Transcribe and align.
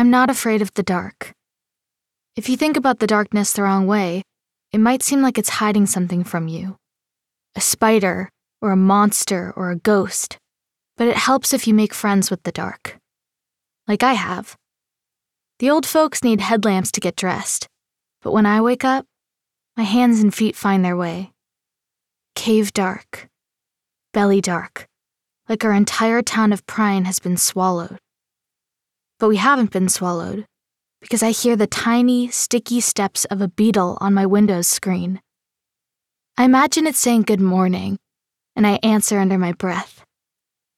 I'm 0.00 0.08
not 0.08 0.30
afraid 0.30 0.62
of 0.62 0.72
the 0.72 0.82
dark. 0.82 1.34
If 2.34 2.48
you 2.48 2.56
think 2.56 2.78
about 2.78 3.00
the 3.00 3.06
darkness 3.06 3.52
the 3.52 3.64
wrong 3.64 3.86
way, 3.86 4.22
it 4.72 4.78
might 4.78 5.02
seem 5.02 5.20
like 5.20 5.36
it's 5.36 5.60
hiding 5.60 5.84
something 5.84 6.24
from 6.24 6.48
you 6.48 6.78
a 7.54 7.60
spider, 7.60 8.30
or 8.62 8.70
a 8.70 8.76
monster, 8.76 9.52
or 9.54 9.70
a 9.70 9.76
ghost. 9.76 10.38
But 10.96 11.08
it 11.08 11.18
helps 11.18 11.52
if 11.52 11.68
you 11.68 11.74
make 11.74 11.92
friends 11.92 12.30
with 12.30 12.44
the 12.44 12.50
dark. 12.50 12.96
Like 13.86 14.02
I 14.02 14.14
have. 14.14 14.56
The 15.58 15.68
old 15.68 15.84
folks 15.84 16.24
need 16.24 16.40
headlamps 16.40 16.90
to 16.92 17.00
get 17.00 17.14
dressed, 17.14 17.68
but 18.22 18.32
when 18.32 18.46
I 18.46 18.62
wake 18.62 18.86
up, 18.86 19.04
my 19.76 19.82
hands 19.82 20.20
and 20.20 20.34
feet 20.34 20.56
find 20.56 20.82
their 20.82 20.96
way. 20.96 21.30
Cave 22.34 22.72
dark, 22.72 23.28
belly 24.14 24.40
dark, 24.40 24.86
like 25.46 25.62
our 25.62 25.74
entire 25.74 26.22
town 26.22 26.54
of 26.54 26.64
Prine 26.64 27.04
has 27.04 27.18
been 27.18 27.36
swallowed. 27.36 27.98
But 29.20 29.28
we 29.28 29.36
haven't 29.36 29.70
been 29.70 29.90
swallowed, 29.90 30.46
because 31.02 31.22
I 31.22 31.30
hear 31.30 31.54
the 31.54 31.66
tiny, 31.66 32.30
sticky 32.30 32.80
steps 32.80 33.26
of 33.26 33.42
a 33.42 33.48
beetle 33.48 33.98
on 34.00 34.14
my 34.14 34.24
Windows 34.24 34.66
screen. 34.66 35.20
I 36.38 36.44
imagine 36.44 36.86
it 36.86 36.96
saying 36.96 37.22
good 37.22 37.40
morning, 37.40 37.98
and 38.56 38.66
I 38.66 38.80
answer 38.82 39.18
under 39.18 39.36
my 39.36 39.52
breath. 39.52 40.02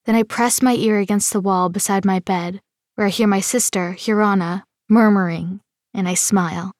Then 0.06 0.16
I 0.16 0.24
press 0.24 0.60
my 0.60 0.74
ear 0.74 0.98
against 0.98 1.32
the 1.32 1.40
wall 1.40 1.68
beside 1.68 2.04
my 2.04 2.18
bed, 2.18 2.60
where 2.96 3.06
I 3.06 3.10
hear 3.10 3.28
my 3.28 3.38
sister, 3.38 3.94
Hurona, 3.96 4.64
murmuring, 4.88 5.60
and 5.94 6.08
I 6.08 6.14
smile. 6.14 6.72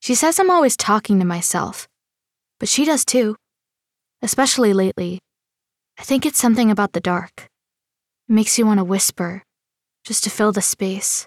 She 0.00 0.14
says 0.14 0.38
I'm 0.38 0.50
always 0.50 0.76
talking 0.76 1.18
to 1.20 1.24
myself, 1.24 1.88
but 2.60 2.68
she 2.68 2.84
does 2.84 3.06
too, 3.06 3.36
especially 4.20 4.74
lately. 4.74 5.20
I 5.98 6.02
think 6.02 6.26
it's 6.26 6.38
something 6.38 6.70
about 6.70 6.92
the 6.92 7.00
dark. 7.00 7.48
It 8.28 8.34
makes 8.34 8.58
you 8.58 8.66
want 8.66 8.78
to 8.78 8.84
whisper, 8.84 9.42
just 10.04 10.24
to 10.24 10.30
fill 10.30 10.52
the 10.52 10.62
space. 10.62 11.26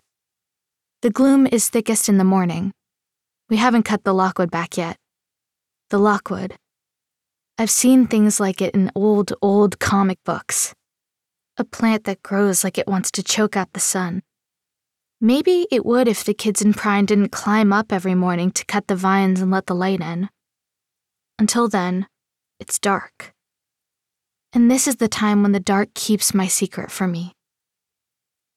The 1.02 1.10
gloom 1.10 1.48
is 1.48 1.70
thickest 1.70 2.10
in 2.10 2.18
the 2.18 2.24
morning. 2.24 2.72
We 3.50 3.58
haven't 3.58 3.84
cut 3.84 4.04
the 4.04 4.14
lockwood 4.14 4.52
back 4.52 4.78
yet. 4.78 4.98
The 5.90 6.00
lockwood. 6.00 6.56
I've 7.58 7.70
seen 7.70 8.08
things 8.08 8.40
like 8.40 8.62
it 8.62 8.74
in 8.74 8.92
old, 8.96 9.34
old 9.42 9.80
comic 9.80 10.18
books. 10.26 10.74
A 11.58 11.64
plant 11.64 12.04
that 12.04 12.24
grows 12.24 12.64
like 12.64 12.78
it 12.78 12.88
wants 12.88 13.12
to 13.12 13.24
choke 13.24 13.56
out 13.56 13.72
the 13.74 13.80
sun. 13.80 14.24
Maybe 15.22 15.68
it 15.72 15.86
would 15.86 16.08
if 16.08 16.24
the 16.24 16.34
kids 16.34 16.62
in 16.62 16.74
Prine 16.74 17.06
didn't 17.06 17.32
climb 17.32 17.72
up 17.72 17.94
every 17.94 18.16
morning 18.16 18.52
to 18.52 18.66
cut 18.66 18.88
the 18.88 18.96
vines 18.96 19.40
and 19.40 19.52
let 19.52 19.68
the 19.68 19.76
light 19.76 20.02
in. 20.02 20.30
Until 21.40 21.70
then, 21.70 22.08
it's 22.60 22.80
dark. 22.80 23.34
And 24.52 24.70
this 24.70 24.88
is 24.88 24.98
the 24.98 25.08
time 25.08 25.42
when 25.42 25.52
the 25.52 25.60
dark 25.60 25.94
keeps 25.94 26.34
my 26.34 26.48
secret 26.48 26.92
from 26.92 27.12
me. 27.12 27.34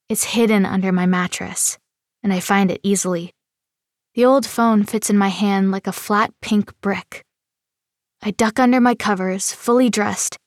It's 0.08 0.24
hidden 0.24 0.64
under 0.64 0.90
my 0.90 1.04
mattress, 1.04 1.76
and 2.22 2.32
I 2.32 2.40
find 2.40 2.70
it 2.70 2.80
easily. 2.82 3.34
The 4.14 4.24
old 4.24 4.46
phone 4.46 4.84
fits 4.84 5.10
in 5.10 5.18
my 5.18 5.28
hand 5.28 5.70
like 5.70 5.86
a 5.86 5.92
flat 5.92 6.32
pink 6.40 6.72
brick. 6.80 7.22
I 8.22 8.30
duck 8.30 8.58
under 8.58 8.80
my 8.80 8.94
covers, 8.94 9.52
fully 9.52 9.90
dressed, 9.90 10.38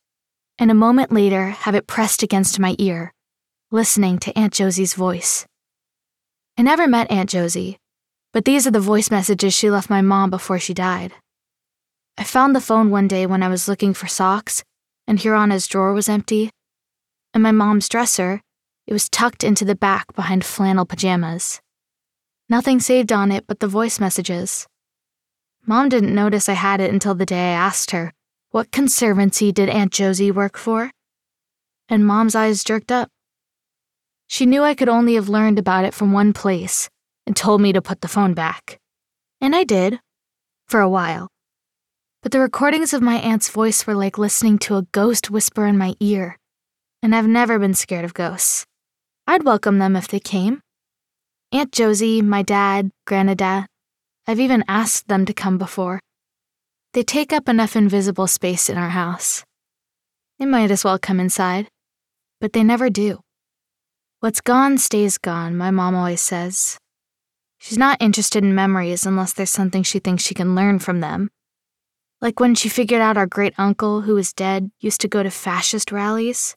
and 0.58 0.72
a 0.72 0.76
moment 0.76 1.12
later 1.12 1.50
have 1.50 1.76
it 1.76 1.86
pressed 1.86 2.24
against 2.24 2.60
my 2.60 2.76
ear, 2.80 3.14
listening 3.70 4.18
to 4.20 4.38
Aunt 4.38 4.54
Josie's 4.54 4.96
voice. 4.96 5.46
I 6.58 6.64
never 6.64 6.88
met 6.88 7.12
Aunt 7.12 7.30
Josie, 7.30 7.78
but 8.34 8.46
these 8.46 8.66
are 8.66 8.72
the 8.72 8.80
voice 8.80 9.12
messages 9.12 9.54
she 9.54 9.70
left 9.70 9.92
my 9.92 10.02
mom 10.02 10.32
before 10.32 10.58
she 10.58 10.74
died. 10.74 11.14
I 12.18 12.24
found 12.24 12.56
the 12.56 12.62
phone 12.62 12.90
one 12.90 13.08
day 13.08 13.28
when 13.28 13.44
I 13.44 13.48
was 13.48 13.68
looking 13.68 13.94
for 13.94 14.08
socks, 14.08 14.64
and 15.08 15.20
Hurona's 15.20 15.68
drawer 15.68 15.94
was 15.94 16.10
empty. 16.10 16.50
And 17.34 17.44
my 17.44 17.52
mom's 17.52 17.88
dresser, 17.88 18.42
it 18.92 18.94
was 18.94 19.08
tucked 19.08 19.46
into 19.46 19.64
the 19.64 19.74
back 19.74 20.14
behind 20.16 20.44
flannel 20.44 20.86
pajamas. 20.86 21.62
Nothing 22.50 22.82
saved 22.82 23.14
on 23.14 23.32
it 23.32 23.46
but 23.48 23.62
the 23.62 23.68
voice 23.70 24.02
messages. 24.02 24.68
Mom 25.66 25.88
didn't 25.88 26.14
notice 26.14 26.50
I 26.50 26.56
had 26.56 26.82
it 26.82 26.92
until 26.92 27.16
the 27.16 27.26
day 27.26 27.52
I 27.54 27.54
asked 27.54 27.92
her, 27.92 28.12
What 28.50 28.70
conservancy 28.74 29.54
did 29.54 29.70
Aunt 29.70 29.94
Josie 29.94 30.30
work 30.30 30.58
for? 30.58 30.92
And 31.88 32.06
Mom's 32.06 32.36
eyes 32.36 32.66
jerked 32.66 32.92
up. 32.92 33.08
She 34.28 34.46
knew 34.46 34.62
I 34.62 34.76
could 34.76 34.90
only 34.90 35.16
have 35.16 35.30
learned 35.30 35.58
about 35.58 35.86
it 35.86 35.94
from 35.94 36.12
one 36.12 36.34
place 36.34 36.90
and 37.26 37.34
told 37.34 37.62
me 37.62 37.72
to 37.72 37.82
put 37.82 38.02
the 38.02 38.10
phone 38.10 38.34
back. 38.34 38.78
And 39.40 39.56
I 39.56 39.64
did, 39.64 40.02
for 40.68 40.82
a 40.82 40.90
while. 40.90 41.30
But 42.22 42.34
the 42.34 42.42
recordings 42.42 42.94
of 42.94 43.02
my 43.02 43.16
aunt's 43.16 43.48
voice 43.48 43.88
were 43.88 43.96
like 43.96 44.18
listening 44.18 44.60
to 44.60 44.76
a 44.76 44.86
ghost 44.92 45.32
whisper 45.32 45.66
in 45.66 45.78
my 45.78 45.96
ear, 46.02 46.38
and 47.02 47.16
I've 47.16 47.26
never 47.26 47.58
been 47.58 47.74
scared 47.74 48.04
of 48.04 48.14
ghosts. 48.14 48.66
I'd 49.32 49.46
welcome 49.46 49.80
them 49.80 49.96
if 49.96 50.10
they 50.10 50.20
came. 50.20 50.60
Aunt 51.54 51.72
Josie, 51.72 52.22
my 52.22 52.42
dad, 52.42 52.92
Grandadad. 53.08 53.66
I've 54.28 54.42
even 54.42 54.66
asked 54.68 55.08
them 55.08 55.26
to 55.26 55.34
come 55.34 55.58
before. 55.58 56.02
They 56.92 57.04
take 57.04 57.32
up 57.32 57.48
enough 57.48 57.78
invisible 57.78 58.28
space 58.28 58.70
in 58.70 58.78
our 58.78 58.90
house. 58.90 59.46
They 60.38 60.46
might 60.46 60.70
as 60.70 60.84
well 60.84 61.00
come 61.00 61.22
inside, 61.22 61.70
but 62.42 62.52
they 62.52 62.62
never 62.62 62.90
do. 62.90 63.22
What's 64.20 64.42
gone 64.42 64.78
stays 64.78 65.18
gone, 65.18 65.56
my 65.56 65.72
mom 65.72 65.96
always 65.96 66.20
says. 66.20 66.78
She's 67.58 67.78
not 67.78 68.02
interested 68.02 68.44
in 68.44 68.54
memories 68.54 69.06
unless 69.06 69.32
there's 69.32 69.50
something 69.50 69.84
she 69.84 70.00
thinks 70.00 70.24
she 70.24 70.36
can 70.36 70.56
learn 70.56 70.80
from 70.80 71.00
them. 71.00 71.30
Like 72.20 72.42
when 72.42 72.54
she 72.54 72.68
figured 72.68 73.00
out 73.00 73.16
our 73.16 73.28
great 73.28 73.54
uncle, 73.58 74.02
who 74.02 74.18
is 74.18 74.34
dead, 74.34 74.72
used 74.82 75.00
to 75.00 75.08
go 75.08 75.24
to 75.24 75.32
fascist 75.32 75.90
rallies. 75.90 76.54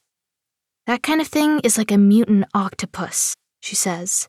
That 0.87 1.03
kind 1.03 1.21
of 1.21 1.29
thing 1.29 1.61
is 1.61 1.79
like 1.79 1.91
a 1.91 1.97
mutant 1.97 2.45
octopus, 2.53 3.35
she 3.61 3.75
says. 3.75 4.29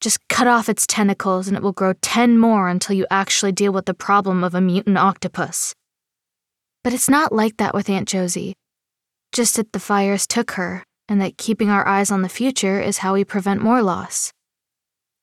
Just 0.00 0.18
cut 0.28 0.46
off 0.46 0.68
its 0.68 0.86
tentacles 0.86 1.46
and 1.46 1.56
it 1.56 1.62
will 1.62 1.72
grow 1.72 1.92
10 2.02 2.36
more 2.36 2.68
until 2.68 2.96
you 2.96 3.06
actually 3.10 3.52
deal 3.52 3.72
with 3.72 3.86
the 3.86 3.94
problem 3.94 4.42
of 4.42 4.54
a 4.54 4.60
mutant 4.60 4.98
octopus. 4.98 5.74
But 6.82 6.94
it's 6.94 7.08
not 7.08 7.32
like 7.32 7.56
that 7.58 7.74
with 7.74 7.88
Aunt 7.88 8.08
Josie. 8.08 8.54
Just 9.32 9.56
that 9.56 9.72
the 9.72 9.80
fires 9.80 10.26
took 10.26 10.52
her, 10.52 10.82
and 11.08 11.20
that 11.20 11.36
keeping 11.36 11.70
our 11.70 11.86
eyes 11.86 12.10
on 12.10 12.22
the 12.22 12.28
future 12.28 12.80
is 12.80 12.98
how 12.98 13.14
we 13.14 13.24
prevent 13.24 13.62
more 13.62 13.82
loss. 13.82 14.32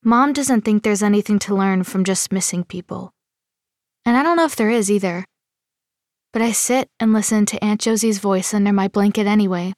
Mom 0.03 0.33
doesn't 0.33 0.61
think 0.61 0.83
there's 0.83 1.03
anything 1.03 1.39
to 1.39 1.55
learn 1.55 1.83
from 1.83 2.03
just 2.03 2.31
missing 2.31 2.63
people. 2.63 3.11
And 4.05 4.15
I 4.15 4.23
don't 4.23 4.37
know 4.37 4.45
if 4.45 4.55
there 4.55 4.69
is 4.69 4.91
either. 4.91 5.25
But 6.31 6.41
I 6.41 6.51
sit 6.51 6.87
and 6.99 7.11
listen 7.11 7.45
to 7.47 7.63
Aunt 7.63 7.81
Josie's 7.81 8.19
voice 8.19 8.53
under 8.53 8.71
my 8.71 8.87
blanket 8.87 9.25
anyway. 9.25 9.73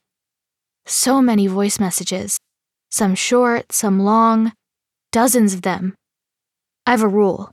So 0.89 1.21
many 1.21 1.47
voice 1.47 1.81
messages. 1.81 2.39
Some 2.91 3.13
short, 3.13 3.73
some 3.73 3.99
long, 3.99 4.53
dozens 5.11 5.53
of 5.53 5.61
them. 5.61 5.95
I 6.85 6.91
have 6.91 7.03
a 7.03 7.09
rule. 7.09 7.51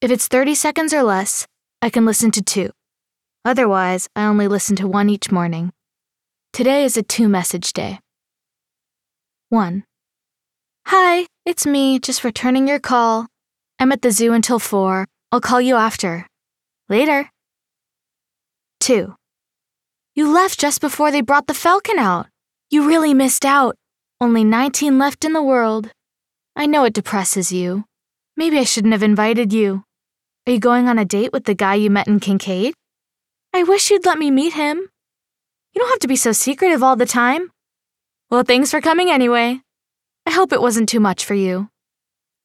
If 0.00 0.10
it's 0.10 0.26
30 0.26 0.56
seconds 0.56 0.92
or 0.92 1.04
less, 1.04 1.46
I 1.80 1.88
can 1.88 2.04
listen 2.04 2.32
to 2.32 2.42
two. 2.42 2.70
Otherwise, 3.44 4.08
I 4.16 4.24
only 4.24 4.48
listen 4.48 4.74
to 4.76 4.88
one 4.88 5.08
each 5.08 5.30
morning. 5.30 5.70
Today 6.52 6.84
is 6.84 6.96
a 6.96 7.02
two 7.04 7.28
message 7.28 7.72
day. 7.72 8.00
1. 9.50 9.84
Hi, 10.86 11.28
it's 11.46 11.64
me, 11.64 12.00
just 12.00 12.24
returning 12.24 12.66
your 12.66 12.80
call. 12.80 13.28
I'm 13.78 13.92
at 13.92 14.02
the 14.02 14.10
zoo 14.10 14.32
until 14.32 14.58
4. 14.58 15.06
I'll 15.30 15.40
call 15.40 15.60
you 15.60 15.76
after. 15.76 16.26
Later. 16.88 17.30
2. 18.80 19.14
You 20.16 20.32
left 20.32 20.58
just 20.58 20.80
before 20.80 21.12
they 21.12 21.20
brought 21.20 21.46
the 21.46 21.54
falcon 21.54 22.00
out. 22.00 22.26
You 22.70 22.86
really 22.86 23.14
missed 23.14 23.46
out. 23.46 23.76
Only 24.20 24.44
19 24.44 24.98
left 24.98 25.24
in 25.24 25.32
the 25.32 25.42
world. 25.42 25.90
I 26.54 26.66
know 26.66 26.84
it 26.84 26.92
depresses 26.92 27.50
you. 27.50 27.84
Maybe 28.36 28.58
I 28.58 28.64
shouldn't 28.64 28.92
have 28.92 29.02
invited 29.02 29.54
you. 29.54 29.84
Are 30.46 30.52
you 30.52 30.58
going 30.58 30.86
on 30.86 30.98
a 30.98 31.04
date 31.06 31.32
with 31.32 31.44
the 31.44 31.54
guy 31.54 31.76
you 31.76 31.88
met 31.88 32.08
in 32.08 32.20
Kincaid? 32.20 32.74
I 33.54 33.62
wish 33.62 33.90
you'd 33.90 34.04
let 34.04 34.18
me 34.18 34.30
meet 34.30 34.52
him. 34.52 34.78
You 35.72 35.80
don't 35.80 35.88
have 35.88 36.00
to 36.00 36.08
be 36.08 36.16
so 36.16 36.32
secretive 36.32 36.82
all 36.82 36.96
the 36.96 37.06
time. 37.06 37.50
Well, 38.30 38.42
thanks 38.42 38.70
for 38.70 38.82
coming 38.82 39.10
anyway. 39.10 39.60
I 40.26 40.30
hope 40.30 40.52
it 40.52 40.60
wasn't 40.60 40.90
too 40.90 41.00
much 41.00 41.24
for 41.24 41.34
you. 41.34 41.70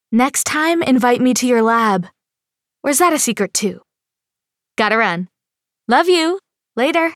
Next 0.09 0.45
time, 0.45 0.81
invite 0.81 1.19
me 1.19 1.33
to 1.33 1.47
your 1.47 1.61
lab. 1.61 2.07
Or 2.81 2.91
is 2.91 2.99
that 2.99 3.11
a 3.11 3.19
secret 3.19 3.53
too? 3.53 3.81
Gotta 4.77 4.97
run. 4.97 5.27
Love 5.89 6.07
you. 6.07 6.39
Later. 6.77 7.13